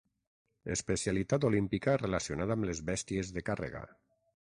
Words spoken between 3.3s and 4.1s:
de càrrega.